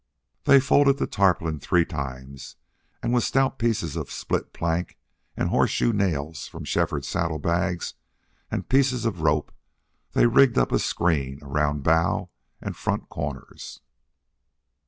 [0.45, 2.55] They folded the tarpaulin three times,
[3.03, 4.97] and with stout pieces of split plank
[5.37, 7.93] and horseshoe nails from Shefford's saddle bags
[8.49, 9.51] and pieces of rope
[10.13, 13.81] they rigged up a screen around bow and front corners.